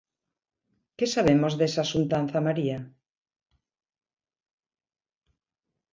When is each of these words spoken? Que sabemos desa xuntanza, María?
Que 0.97 1.07
sabemos 1.15 1.53
desa 1.59 1.83
xuntanza, 1.91 2.39
María? 2.47 2.77